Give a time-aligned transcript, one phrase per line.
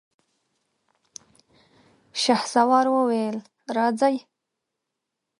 [2.21, 3.37] شهسوار وويل:
[3.75, 4.15] راځئ!